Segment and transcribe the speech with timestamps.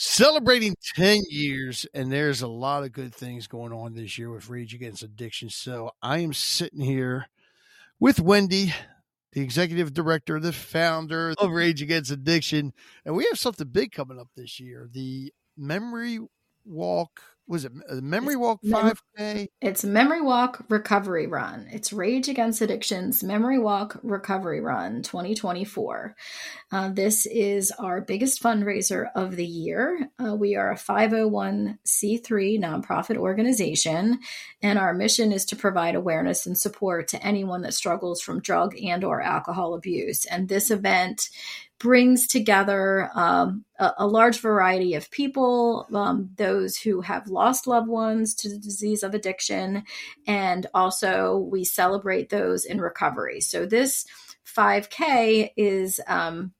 [0.00, 4.48] celebrating 10 years and there's a lot of good things going on this year with
[4.48, 7.26] rage against addiction so i am sitting here
[7.98, 8.72] with wendy
[9.32, 12.72] the executive director the founder of rage against addiction
[13.04, 16.20] and we have something big coming up this year the memory
[16.64, 21.66] walk was it a memory walk 5k it's memory walk recovery run.
[21.70, 26.14] It's rage against addictions memory walk recovery run 2024
[26.70, 30.10] uh, this is our biggest fundraiser of the year.
[30.18, 31.78] Uh, we are a 501c3
[32.60, 34.18] nonprofit organization
[34.62, 38.76] and our mission is to provide awareness and support to anyone that struggles from drug
[38.82, 40.26] and or alcohol abuse.
[40.26, 41.30] And this event
[41.78, 47.88] brings together um, a, a, large variety of people, um, those who have lost loved
[47.88, 49.84] ones to the disease of addiction,
[50.26, 53.40] and also we celebrate those in recovery.
[53.40, 54.04] So this
[54.44, 56.52] 5K is um,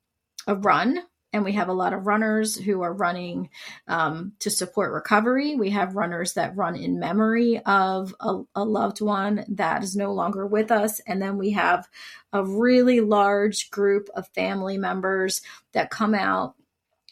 [0.46, 1.00] a run
[1.32, 3.50] and we have a lot of runners who are running
[3.86, 5.56] um, to support recovery.
[5.56, 10.14] We have runners that run in memory of a, a, loved one that is no
[10.14, 11.00] longer with us.
[11.06, 11.86] And then we have
[12.32, 16.54] a really large group of family members that come out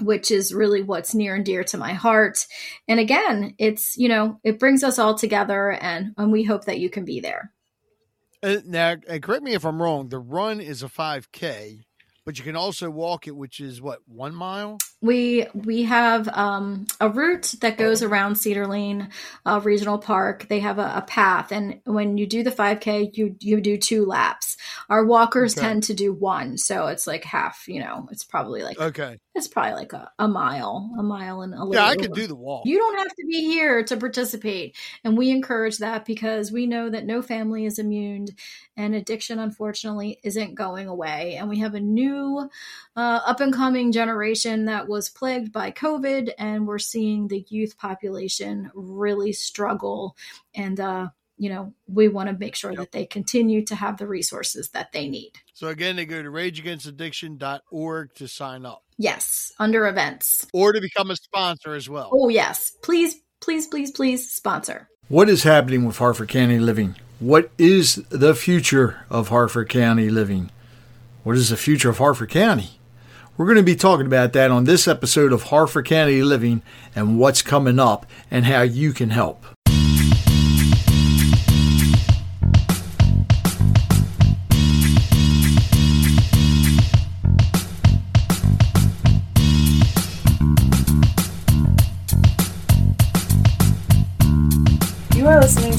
[0.00, 2.46] which is really what's near and dear to my heart.
[2.88, 6.78] And again, it's, you know, it brings us all together and, and we hope that
[6.78, 7.52] you can be there.
[8.42, 11.80] Uh, now, correct me if I'm wrong, the run is a 5K,
[12.24, 14.78] but you can also walk it, which is what, one mile?
[15.02, 19.10] we we have um, a route that goes around Cedar Lane
[19.44, 20.48] uh, Regional Park.
[20.48, 24.06] They have a, a, path, and when you do the 5K, you you do two
[24.06, 24.56] laps.
[24.88, 25.66] Our walkers okay.
[25.66, 27.64] tend to do one, so it's like half.
[27.68, 31.54] You know, it's probably like okay, it's probably like a, a mile, a mile and
[31.54, 31.74] a little.
[31.74, 32.66] Yeah, I could do the walk.
[32.66, 36.90] You don't have to be here to participate, and we encourage that because we know
[36.90, 38.28] that no family is immune,
[38.76, 42.48] and addiction unfortunately isn't going away, and we have a new
[42.96, 47.76] uh, up and coming generation that was plagued by COVID, and we're seeing the youth
[47.78, 50.16] population really struggle.
[50.54, 52.80] And, uh, you know, we want to make sure yep.
[52.80, 55.32] that they continue to have the resources that they need.
[55.52, 58.85] So, again, they go to rageagainstaddiction.org to sign up.
[58.98, 60.46] Yes, under events.
[60.52, 62.10] Or to become a sponsor as well.
[62.12, 62.72] Oh, yes.
[62.82, 64.88] Please, please, please, please sponsor.
[65.08, 66.96] What is happening with Harford County Living?
[67.18, 70.50] What is the future of Harford County Living?
[71.24, 72.80] What is the future of Harford County?
[73.36, 76.62] We're going to be talking about that on this episode of Harford County Living
[76.94, 79.44] and what's coming up and how you can help.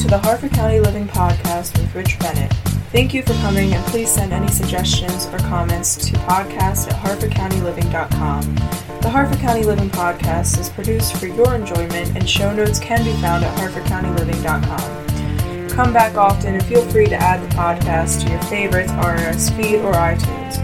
[0.07, 2.53] To the Harford County Living Podcast with Rich Bennett.
[2.93, 8.55] Thank you for coming, and please send any suggestions or comments to podcast at harfordcountyliving.com.
[9.01, 13.11] The Harford County Living Podcast is produced for your enjoyment, and show notes can be
[13.21, 15.67] found at harfordcountyliving.com.
[15.69, 19.81] Come back often and feel free to add the podcast to your favorites RSS feed
[19.81, 20.57] or iTunes.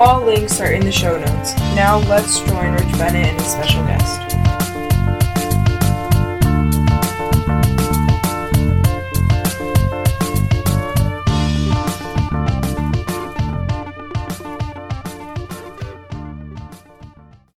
[0.00, 1.56] All links are in the show notes.
[1.76, 4.27] Now let's join Rich Bennett and his special guest.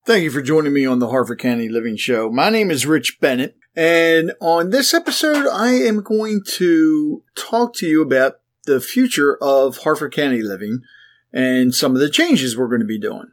[0.09, 2.31] Thank you for joining me on the Harford County Living Show.
[2.31, 7.85] My name is Rich Bennett, and on this episode, I am going to talk to
[7.85, 10.81] you about the future of Harford County Living
[11.31, 13.27] and some of the changes we're going to be doing.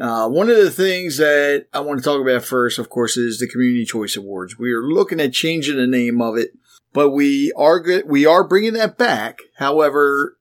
[0.00, 3.40] Uh, one of the things that I want to talk about first, of course, is
[3.40, 4.56] the Community Choice Awards.
[4.56, 6.52] We are looking at changing the name of it,
[6.92, 8.08] but we are good.
[8.08, 9.40] We are bringing that back.
[9.56, 10.38] However,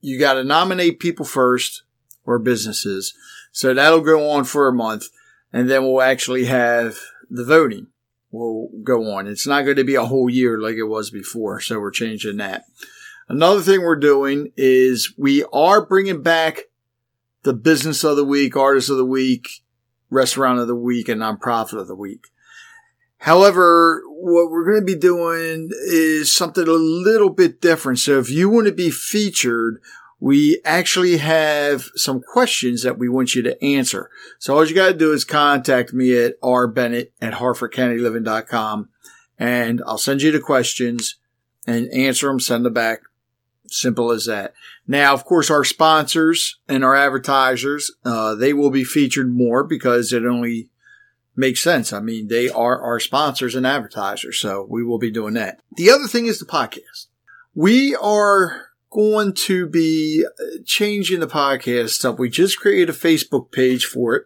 [0.00, 1.82] you got to nominate people first
[2.24, 3.12] or businesses.
[3.50, 5.08] So that'll go on for a month
[5.52, 6.98] and then we'll actually have
[7.30, 7.88] the voting
[8.30, 9.26] will go on.
[9.26, 11.60] It's not going to be a whole year like it was before.
[11.60, 12.64] So we're changing that.
[13.28, 16.64] Another thing we're doing is we are bringing back
[17.42, 19.48] the business of the week, artist of the week,
[20.10, 22.28] restaurant of the week, and nonprofit of the week.
[23.18, 27.98] However, what we're going to be doing is something a little bit different.
[27.98, 29.80] So if you want to be featured
[30.18, 34.10] we actually have some questions that we want you to answer.
[34.38, 38.88] So all you got to do is contact me at rbennett at harfordcountyliving.com
[39.38, 41.16] and I'll send you the questions
[41.66, 43.00] and answer them, send them back.
[43.68, 44.54] Simple as that.
[44.86, 50.12] Now, of course, our sponsors and our advertisers, uh, they will be featured more because
[50.12, 50.70] it only
[51.34, 51.92] makes sense.
[51.92, 54.38] I mean, they are our sponsors and advertisers.
[54.38, 55.60] So we will be doing that.
[55.76, 57.08] The other thing is the podcast.
[57.56, 62.18] We are going to be uh, changing the podcast stuff.
[62.18, 64.24] We just created a Facebook page for it.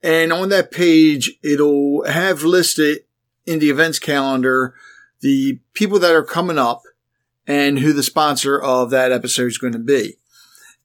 [0.00, 3.00] And on that page, it'll have listed
[3.46, 4.74] in the events calendar
[5.22, 6.82] the people that are coming up
[7.48, 10.18] and who the sponsor of that episode is going to be.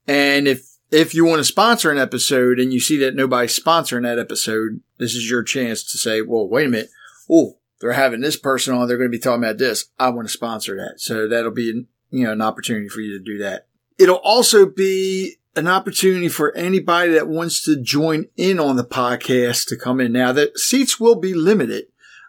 [0.08, 4.02] And if, if you want to sponsor an episode and you see that nobody's sponsoring
[4.02, 6.90] that episode, this is your chance to say, well, wait a minute.
[7.30, 8.88] Oh, they're having this person on.
[8.88, 9.86] They're going to be talking about this.
[9.96, 11.00] I want to sponsor that.
[11.00, 13.66] So that'll be you know, an opportunity for you to do that.
[13.98, 19.66] It'll also be an opportunity for anybody that wants to join in on the podcast
[19.68, 20.12] to come in.
[20.12, 21.86] Now the seats will be limited,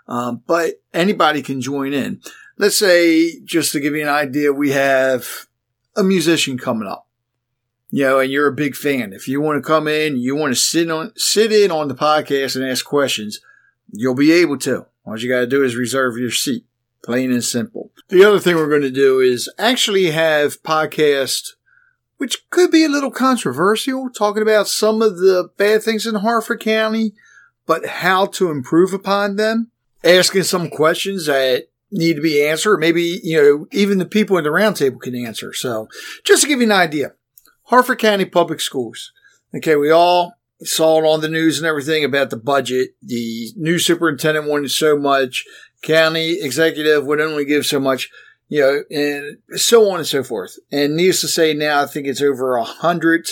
[0.08, 2.22] um, but anybody can join in.
[2.58, 5.48] Let's say, just to give you an idea, we have
[5.96, 7.08] a musician coming up,
[7.92, 9.12] you know, and you're a big fan.
[9.12, 11.96] If you want to come in, you want to sit on, sit in on the
[11.96, 13.42] podcast and ask questions,
[13.92, 14.86] you'll be able to.
[15.06, 16.66] All you got to do is reserve your seat.
[17.04, 17.92] Plain and simple.
[18.10, 21.54] The other thing we're going to do is actually have podcast,
[22.18, 26.62] which could be a little controversial, talking about some of the bad things in Harford
[26.62, 27.14] County,
[27.66, 29.72] but how to improve upon them.
[30.04, 32.78] Asking some questions that need to be answered.
[32.78, 35.54] Maybe, you know, even the people in the roundtable can answer.
[35.54, 35.88] So
[36.24, 37.14] just to give you an idea,
[37.64, 39.12] Harford County Public Schools.
[39.56, 39.76] Okay.
[39.76, 42.92] We all saw it on the news and everything about the budget.
[43.02, 45.46] The new superintendent wanted so much
[45.82, 48.10] county executive would only give so much,
[48.50, 50.58] you know, and so on and so forth.
[50.72, 53.30] And needless to say, now I think it's over a hundred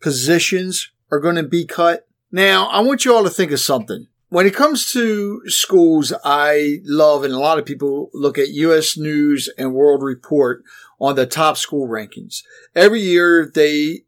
[0.00, 2.06] positions are going to be cut.
[2.32, 4.06] Now, I want you all to think of something.
[4.28, 8.96] When it comes to schools, I love, and a lot of people look at U.S.
[8.96, 10.64] News and World Report
[11.00, 12.42] on the top school rankings.
[12.74, 14.02] Every year they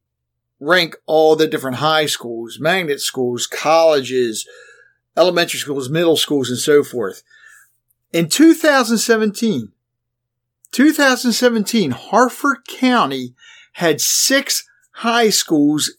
[0.58, 4.46] rank all the different high schools, magnet schools, colleges,
[5.16, 7.22] elementary schools, middle schools, and so forth.
[8.12, 9.72] In 2017,
[10.72, 13.34] 2017, Harford County
[13.74, 15.92] had six high schools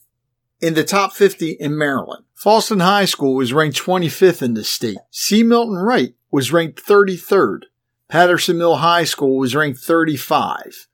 [0.60, 2.26] in the top 50 in Maryland.
[2.36, 4.98] Fallston High School was ranked 25th in the state.
[5.12, 5.44] C.
[5.44, 7.64] Milton Wright was ranked 33rd.
[8.08, 10.88] Patterson Mill High School was ranked 35.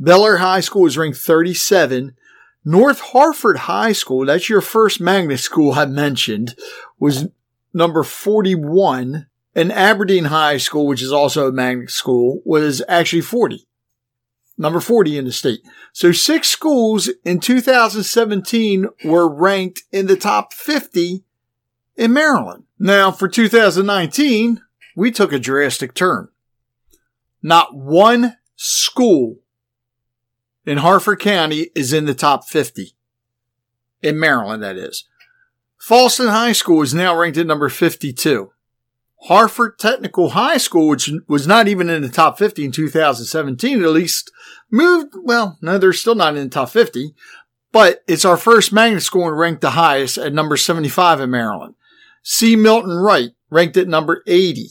[0.00, 2.16] Bel Air High School was ranked 37.
[2.64, 6.56] North Harford High School, that's your first magnet school I mentioned,
[6.98, 7.28] was
[7.72, 9.26] number 41
[9.56, 13.66] and Aberdeen High School, which is also a magnet school, was actually 40.
[14.58, 15.60] Number 40 in the state.
[15.94, 21.24] So six schools in 2017 were ranked in the top 50
[21.96, 22.64] in Maryland.
[22.78, 24.60] Now for 2019,
[24.94, 26.28] we took a drastic turn.
[27.42, 29.38] Not one school
[30.66, 32.92] in Harford County is in the top 50.
[34.02, 35.04] In Maryland, that is.
[35.80, 38.52] Fallston High School is now ranked at number 52.
[39.22, 43.90] Harford Technical High School, which was not even in the top 50 in 2017, at
[43.90, 44.30] least
[44.70, 45.14] moved.
[45.22, 47.14] Well, no, they're still not in the top 50,
[47.72, 51.74] but it's our first magnet school and ranked the highest at number 75 in Maryland.
[52.22, 52.56] C.
[52.56, 54.70] Milton Wright ranked at number 80.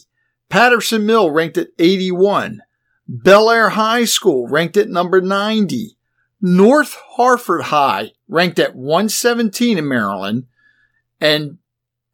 [0.50, 2.62] Patterson Mill ranked at 81.
[3.08, 5.98] Bel Bellaire High School ranked at number 90.
[6.42, 10.46] North Harford High ranked at 117 in Maryland.
[11.22, 11.60] And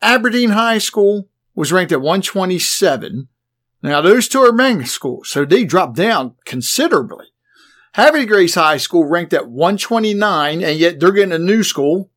[0.02, 1.28] Aberdeen High School
[1.62, 3.28] was ranked at 127.
[3.84, 7.28] Now, those two are magnet schools, so they dropped down considerably.
[7.94, 12.10] Havre Grace High School ranked at 129, and yet they're getting a new school,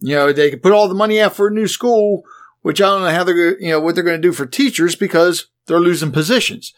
[0.00, 2.22] You know, they could put all the money out for a new school,
[2.60, 4.94] which I don't know how they're, you know, what they're going to do for teachers
[4.94, 6.74] because they're losing positions.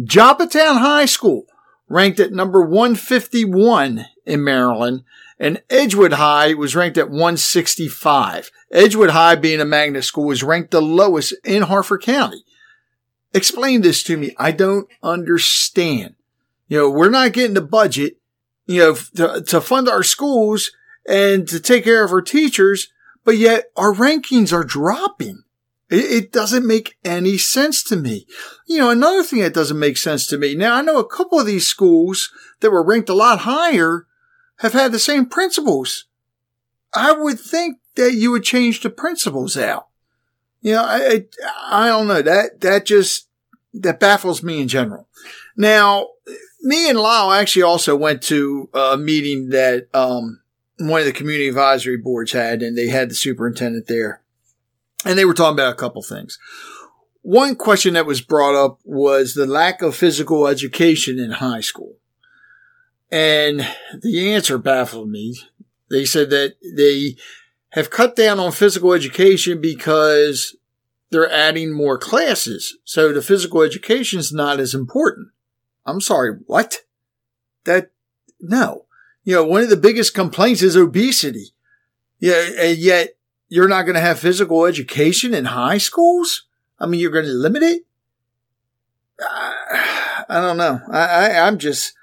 [0.00, 1.44] Joppatowne High School
[1.88, 5.04] ranked at number 151 in Maryland
[5.38, 8.50] and Edgewood High was ranked at 165.
[8.70, 12.44] Edgewood High being a magnet school was ranked the lowest in Harford County.
[13.34, 14.34] Explain this to me.
[14.38, 16.14] I don't understand.
[16.68, 18.16] You know, we're not getting the budget,
[18.64, 20.72] you know, to, to fund our schools
[21.06, 22.88] and to take care of our teachers,
[23.24, 25.42] but yet our rankings are dropping.
[25.88, 28.26] It, it, doesn't make any sense to me.
[28.66, 30.56] You know, another thing that doesn't make sense to me.
[30.56, 34.06] Now, I know a couple of these schools that were ranked a lot higher
[34.58, 36.06] have had the same principals.
[36.94, 39.88] I would think that you would change the principals out.
[40.62, 41.24] You know, I, I,
[41.84, 43.28] I don't know that, that just,
[43.74, 45.08] that baffles me in general.
[45.56, 46.08] Now,
[46.62, 50.40] me and Lyle actually also went to a meeting that, um,
[50.78, 54.20] one of the community advisory boards had, and they had the superintendent there.
[55.04, 56.38] And they were talking about a couple things.
[57.22, 61.96] One question that was brought up was the lack of physical education in high school.
[63.10, 63.66] And
[64.02, 65.36] the answer baffled me.
[65.90, 67.16] They said that they
[67.70, 70.56] have cut down on physical education because
[71.10, 72.78] they're adding more classes.
[72.84, 75.28] So the physical education is not as important.
[75.84, 76.78] I'm sorry, what?
[77.64, 77.90] That,
[78.40, 78.86] no.
[79.24, 81.52] You know, one of the biggest complaints is obesity.
[82.18, 83.16] Yeah, and yet
[83.48, 86.44] you're not going to have physical education in high schools?
[86.78, 87.82] I mean, you're going to limit it?
[89.20, 90.80] I don't know.
[90.90, 91.94] I, I, I'm just,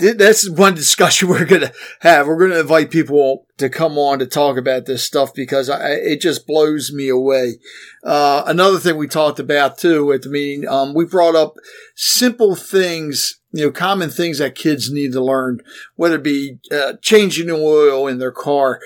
[0.00, 2.26] that's one discussion we're going to have.
[2.26, 5.90] We're going to invite people to come on to talk about this stuff because I,
[5.90, 7.58] it just blows me away.
[8.02, 11.54] Uh, another thing we talked about too at the meeting, um, we brought up
[11.94, 15.60] simple things, you know, common things that kids need to learn,
[15.96, 18.80] whether it be uh, changing the oil in their car.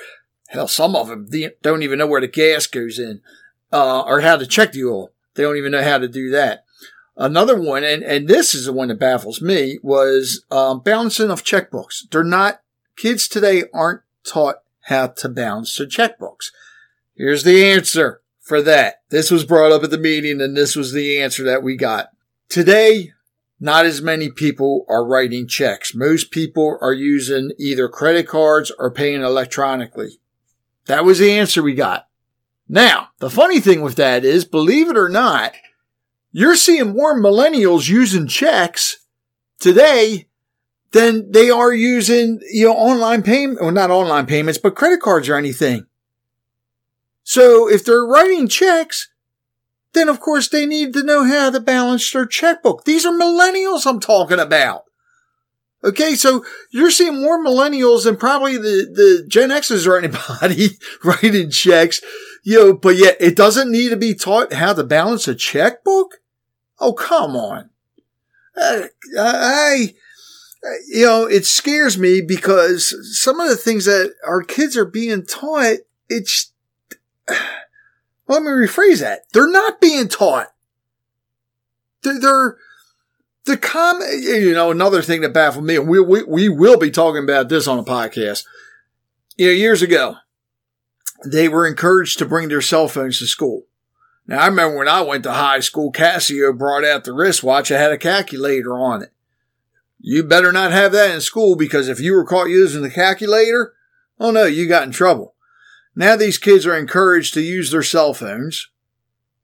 [0.48, 1.28] Hell, some of them
[1.62, 3.20] don't even know where the gas goes in,
[3.72, 5.10] uh, or how to check the oil.
[5.34, 6.63] They don't even know how to do that.
[7.16, 11.44] Another one, and, and this is the one that baffles me, was um, balancing of
[11.44, 12.08] checkbooks.
[12.10, 12.60] They're not,
[12.96, 16.50] kids today aren't taught how to balance their checkbooks.
[17.14, 19.02] Here's the answer for that.
[19.10, 22.08] This was brought up at the meeting and this was the answer that we got.
[22.48, 23.12] Today,
[23.60, 25.94] not as many people are writing checks.
[25.94, 30.18] Most people are using either credit cards or paying electronically.
[30.86, 32.08] That was the answer we got.
[32.68, 35.52] Now, the funny thing with that is, believe it or not,
[36.36, 39.06] you're seeing more millennials using checks
[39.60, 40.26] today
[40.90, 45.28] than they are using, you know, online payment, or not online payments, but credit cards
[45.28, 45.86] or anything.
[47.22, 49.10] So if they're writing checks,
[49.92, 52.84] then of course they need to know how to balance their checkbook.
[52.84, 54.82] These are millennials I'm talking about.
[55.84, 60.70] Okay, so you're seeing more millennials than probably the, the Gen X's or anybody
[61.04, 62.00] writing checks,
[62.42, 66.22] you know, but yet it doesn't need to be taught how to balance a checkbook.
[66.78, 67.70] Oh, come on.
[68.56, 68.82] Uh,
[69.18, 69.94] I,
[70.88, 75.24] you know, it scares me because some of the things that our kids are being
[75.24, 75.78] taught,
[76.08, 76.52] it's,
[78.28, 79.22] let me rephrase that.
[79.32, 80.48] They're not being taught.
[82.02, 82.56] They're, they're
[83.44, 86.90] the com, you know, another thing that baffled me, and we, we, we will be
[86.90, 88.44] talking about this on a podcast.
[89.36, 90.16] You know, years ago,
[91.26, 93.64] they were encouraged to bring their cell phones to school.
[94.26, 97.78] Now, I remember when I went to high school, Casio brought out the wristwatch that
[97.78, 99.12] had a calculator on it.
[100.00, 103.74] You better not have that in school because if you were caught using the calculator,
[104.18, 105.34] oh no, you got in trouble.
[105.94, 108.68] Now these kids are encouraged to use their cell phones,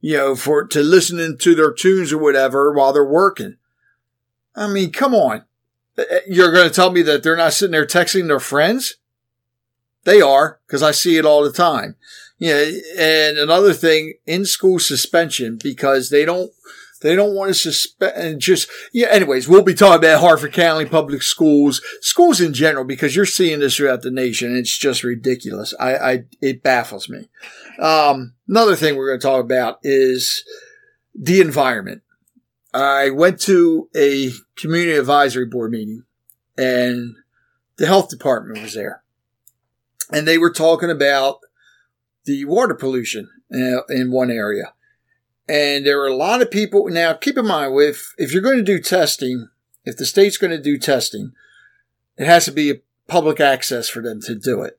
[0.00, 3.56] you know, for, to listening to their tunes or whatever while they're working.
[4.54, 5.44] I mean, come on.
[5.96, 8.96] Uh, uh, you're going to tell me that they're not sitting there texting their friends?
[10.04, 11.96] They are, because I see it all the time.
[12.40, 12.64] Yeah,
[12.99, 16.50] and another thing, in school suspension because they don't
[17.02, 19.09] they don't want to suspend and just yeah.
[19.11, 23.61] Anyways, we'll be talking about Harford County public schools, schools in general, because you're seeing
[23.61, 24.56] this throughout the nation.
[24.56, 25.75] it's just ridiculous.
[25.78, 27.28] I, I it baffles me.
[27.78, 30.42] Um, another thing we're going to talk about is
[31.14, 32.00] the environment.
[32.73, 36.04] I went to a community advisory board meeting,
[36.56, 37.16] and
[37.76, 39.02] the health department was there,
[40.11, 41.40] and they were talking about
[42.24, 44.74] the water pollution uh, in one area.
[45.48, 46.88] And there are a lot of people.
[46.88, 49.48] Now, keep in mind, if, if you're going to do testing,
[49.84, 51.32] if the state's going to do testing,
[52.16, 54.78] it has to be public access for them to do it.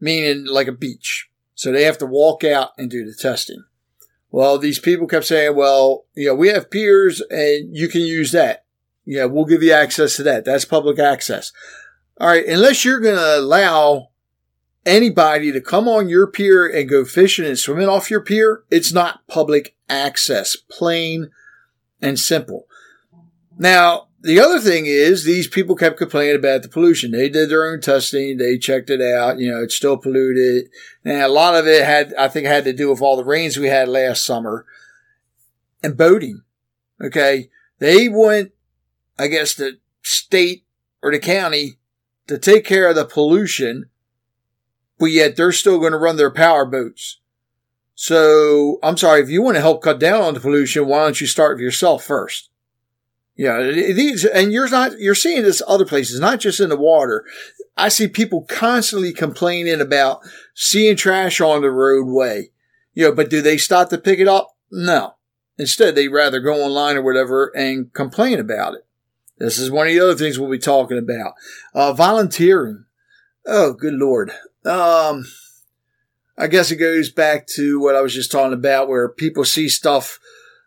[0.00, 1.28] Meaning like a beach.
[1.54, 3.64] So they have to walk out and do the testing.
[4.30, 8.32] Well, these people kept saying, well, you know, we have piers and you can use
[8.32, 8.64] that.
[9.04, 10.44] Yeah, we'll give you access to that.
[10.44, 11.52] That's public access.
[12.20, 12.46] All right.
[12.46, 14.08] Unless you're going to allow
[14.86, 18.92] anybody to come on your pier and go fishing and swimming off your pier, it's
[18.92, 21.30] not public access, plain
[22.00, 22.66] and simple.
[23.58, 27.10] Now, the other thing is these people kept complaining about the pollution.
[27.10, 28.38] They did their own testing.
[28.38, 29.38] They checked it out.
[29.38, 30.68] You know, it's still polluted.
[31.04, 33.56] And a lot of it had, I think, had to do with all the rains
[33.56, 34.66] we had last summer
[35.82, 36.42] and boating.
[37.00, 37.50] Okay.
[37.78, 38.52] They went,
[39.18, 40.64] I guess, the state
[41.02, 41.78] or the county
[42.26, 43.90] to take care of the pollution,
[44.98, 47.20] but yet they're still going to run their power boats.
[47.94, 51.20] So I'm sorry, if you want to help cut down on the pollution, why don't
[51.20, 52.50] you start with yourself first?
[53.36, 57.24] Yeah, these, and you're not, you're seeing this other places, not just in the water.
[57.76, 60.20] I see people constantly complaining about
[60.54, 62.50] seeing trash on the roadway.
[62.94, 64.56] You know, but do they stop to pick it up?
[64.70, 65.16] No.
[65.58, 68.86] Instead, they rather go online or whatever and complain about it.
[69.38, 71.34] This is one of the other things we'll be talking about.
[71.74, 72.86] Uh, volunteering.
[73.46, 74.32] Oh, good Lord.
[74.66, 75.24] Um,
[76.38, 79.68] I guess it goes back to what I was just talking about where people see
[79.68, 80.18] stuff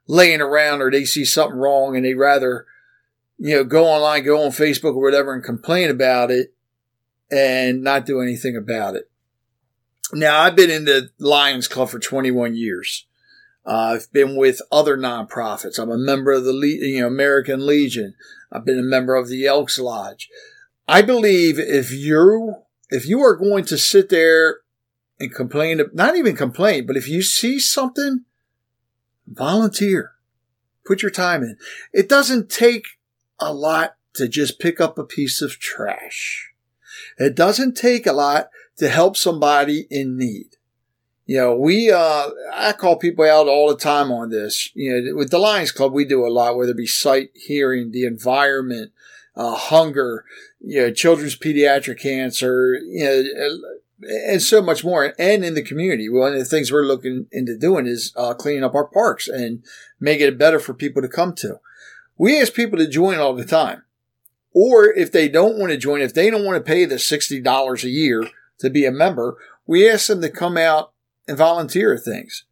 [0.08, 2.66] laying around or they see something wrong and they rather,
[3.38, 6.54] you know, go online, go on Facebook or whatever and complain about it
[7.30, 9.10] and not do anything about it.
[10.12, 13.06] Now, I've been in the Lions Club for 21 years.
[13.64, 15.78] Uh, I've been with other nonprofits.
[15.78, 18.16] I'm a member of the Le- you know, American Legion.
[18.52, 20.30] I've been a member of the Elks Lodge.
[20.88, 22.56] I believe if you
[22.90, 24.60] if you are going to sit there
[25.20, 28.26] and complain, not even complain, but if you see something,
[29.28, 30.12] volunteer.
[30.86, 31.58] Put your time in.
[31.94, 32.86] It doesn't take
[33.40, 36.52] a lot to just pick up a piece of trash.
[37.18, 40.56] It doesn't take a lot to help somebody in need.
[41.26, 44.72] You know, we, uh, I call people out all the time on this.
[44.74, 47.92] You know, with the Lions Club, we do a lot, whether it be sight, hearing,
[47.92, 48.92] the environment,
[49.36, 50.26] uh, hunger,
[50.60, 53.60] you know, children's pediatric cancer, you know,
[54.02, 55.14] and so much more.
[55.20, 58.64] And in the community, one of the things we're looking into doing is uh, cleaning
[58.64, 59.64] up our parks and
[60.00, 61.60] making it better for people to come to.
[62.18, 63.84] We ask people to join all the time.
[64.54, 67.84] Or if they don't want to join, if they don't want to pay the $60
[67.84, 68.28] a year
[68.60, 70.92] to be a member, we ask them to come out
[71.28, 72.46] and volunteer things,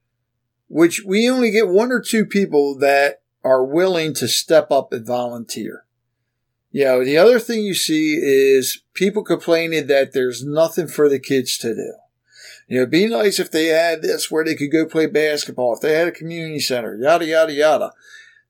[0.68, 5.06] which we only get one or two people that are willing to step up and
[5.06, 5.86] volunteer.
[6.86, 11.58] Know, the other thing you see is people complaining that there's nothing for the kids
[11.60, 11.94] to do.
[12.68, 15.74] You know, it'd be nice if they had this where they could go play basketball,
[15.74, 17.94] if they had a community center, yada, yada, yada.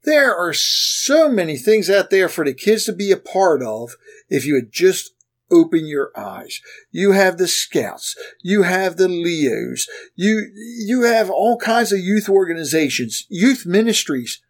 [0.04, 3.96] There are so many things out there for the kids to be a part of
[4.30, 5.14] if you would just
[5.52, 6.62] open your eyes.
[6.92, 8.18] You have the scouts.
[8.42, 9.88] You have the Leos.
[10.16, 14.42] You, you have all kinds of youth organizations, youth ministries.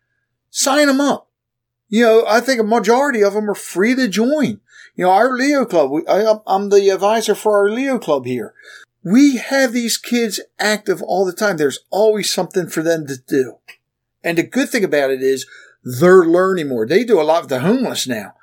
[0.49, 1.26] Sign them up.
[1.89, 4.59] You know, I think a majority of them are free to join.
[4.95, 8.53] You know, our Leo Club, we, I, I'm the advisor for our Leo Club here.
[9.03, 11.57] We have these kids active all the time.
[11.57, 13.57] There's always something for them to do.
[14.23, 15.45] And the good thing about it is
[15.83, 16.85] they're learning more.
[16.85, 18.33] They do a lot with the homeless now.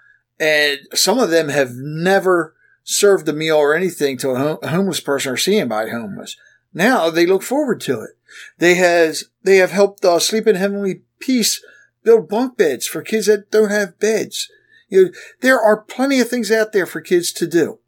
[0.41, 2.55] And some of them have never
[2.85, 6.37] served a meal or anything to a homeless person or seen anybody homeless.
[6.73, 8.11] Now they look forward to it.
[8.59, 11.65] They has they have helped uh, Sleep in Heavenly Peace
[12.05, 14.49] build bunk beds for kids that don't have beds.
[14.89, 17.81] You know, there are plenty of things out there for kids to do.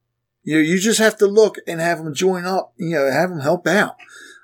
[0.43, 2.73] You know, you just have to look and have them join up.
[2.77, 3.97] You know, have them help out.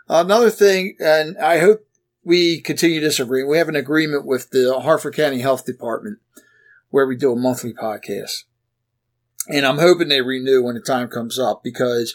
[0.08, 1.86] Another thing, and I hope
[2.24, 3.50] we continue this agreement.
[3.50, 6.18] We have an agreement with the Harford County Health Department
[6.90, 8.44] where we do a monthly podcast.
[9.48, 12.14] And I'm hoping they renew when the time comes up because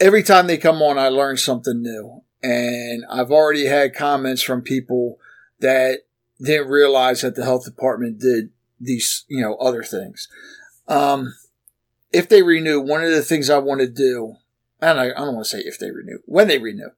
[0.00, 2.22] every time they come on, I learn something new.
[2.42, 5.18] And I've already had comments from people
[5.60, 6.00] that
[6.40, 10.28] didn't realize that the health department did these, you know, other things.
[10.86, 11.34] Um,
[12.12, 14.36] if they renew, one of the things I want to do,
[14.80, 16.90] and I, I don't want to say if they renew, when they renew,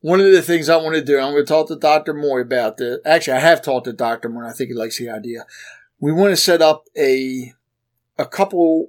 [0.00, 2.14] one of the things I want to do, I'm going to talk to Dr.
[2.14, 2.98] Moy about this.
[3.04, 4.28] Actually, I have talked to Dr.
[4.28, 4.46] Moy.
[4.46, 5.44] I think he likes the idea
[6.00, 7.52] we want to set up a
[8.18, 8.88] a couple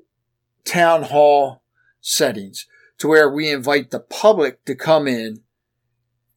[0.66, 1.62] town hall
[2.02, 5.42] settings to where we invite the public to come in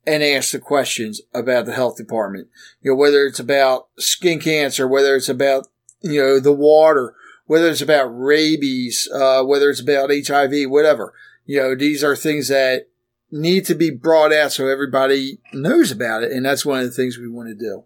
[0.07, 2.49] and ask the questions about the health department.
[2.81, 5.69] You know, whether it's about skin cancer, whether it's about,
[6.01, 7.15] you know, the water,
[7.47, 11.15] whether it's about rabies, uh, whether it's about HIV, whatever.
[11.45, 12.89] You know, these are things that
[13.31, 16.33] need to be brought out so everybody knows about it.
[16.33, 17.85] And that's one of the things we want to do.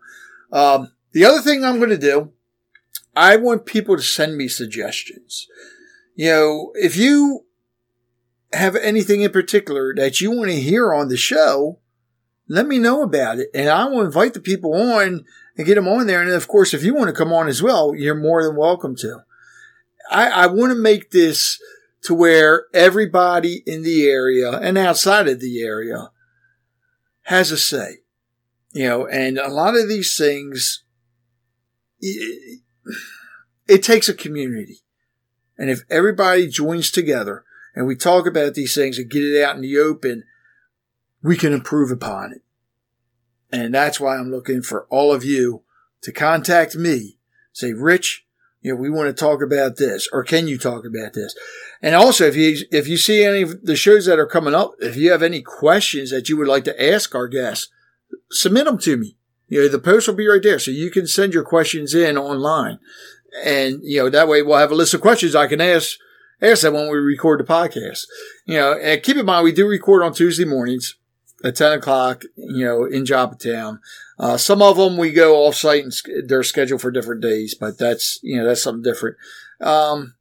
[0.52, 2.32] Um, the other thing I'm going to do
[3.16, 5.48] I want people to send me suggestions.
[6.14, 7.46] You know, if you
[8.52, 11.78] have anything in particular that you want to hear on the show,
[12.48, 13.48] let me know about it.
[13.54, 15.24] And I will invite the people on
[15.56, 16.22] and get them on there.
[16.22, 18.94] And of course, if you want to come on as well, you're more than welcome
[18.96, 19.20] to.
[20.10, 21.60] I, I want to make this
[22.02, 26.10] to where everybody in the area and outside of the area
[27.22, 27.98] has a say.
[28.72, 30.84] You know, and a lot of these things,
[31.98, 32.60] it,
[33.66, 34.82] it takes a community.
[35.58, 39.56] And if everybody joins together and we talk about these things and get it out
[39.56, 40.24] in the open,
[41.26, 42.42] we can improve upon it.
[43.50, 45.62] And that's why I'm looking for all of you
[46.02, 47.18] to contact me.
[47.52, 48.24] Say, Rich,
[48.60, 51.36] you know, we want to talk about this, or can you talk about this?
[51.82, 54.74] And also, if you if you see any of the shows that are coming up,
[54.80, 57.68] if you have any questions that you would like to ask our guests,
[58.30, 59.16] submit them to me.
[59.48, 62.18] You know, the post will be right there, so you can send your questions in
[62.18, 62.78] online,
[63.44, 65.96] and you know that way we'll have a list of questions I can ask
[66.42, 68.04] ask them when we record the podcast.
[68.44, 70.96] You know, and keep in mind we do record on Tuesday mornings
[71.44, 73.80] at 10 o'clock, you know, in Joppatowne.
[74.18, 75.92] Uh, some of them we go off site and
[76.26, 79.16] they're scheduled for different days, but that's, you know, that's something different.
[79.60, 80.14] Um,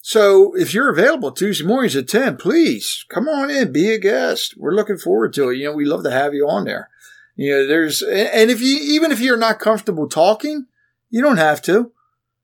[0.00, 4.54] so if you're available Tuesday mornings at 10, please come on in, be a guest.
[4.56, 5.56] We're looking forward to it.
[5.56, 6.90] You know, we love to have you on there.
[7.36, 10.66] You know, there's, and if you, even if you're not comfortable talking,
[11.10, 11.92] you don't have to.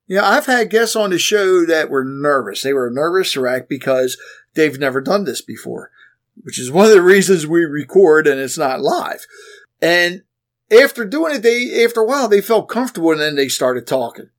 [0.07, 2.63] You know, I've had guests on the show that were nervous.
[2.63, 4.17] They were nervous wreck because
[4.55, 5.91] they've never done this before
[6.43, 9.25] which is one of the reasons we record and it's not live.
[9.81, 10.23] And
[10.71, 14.29] after doing it, they, after a while, they felt comfortable and then they started talking.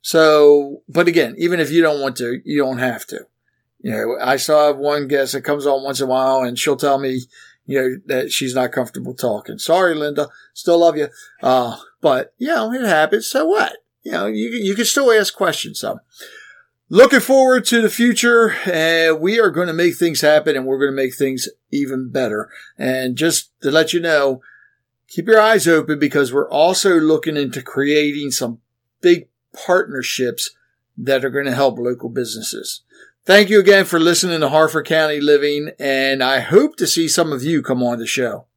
[0.00, 3.26] So, but again, even if you don't want to, you don't have to.
[3.80, 6.58] You know, I still have one guest that comes on once in a while and
[6.58, 7.22] she'll tell me,
[7.66, 9.58] you know, that she's not comfortable talking.
[9.58, 10.28] Sorry, Linda.
[10.54, 11.08] Still love you.
[11.42, 13.28] Uh, but, you know, it happens.
[13.28, 13.76] So what?
[14.02, 15.80] You know, you, you can still ask questions.
[15.80, 16.00] So,
[16.88, 18.52] looking forward to the future.
[18.66, 22.10] Uh, we are going to make things happen and we're going to make things even
[22.10, 22.50] better.
[22.76, 24.40] And just to let you know,
[25.08, 28.58] keep your eyes open because we're also looking into creating some
[29.00, 30.50] big partnerships
[30.96, 32.82] that are going to help local businesses.
[33.24, 37.30] Thank you again for listening to Harford County Living, and I hope to see some
[37.30, 38.47] of you come on the show.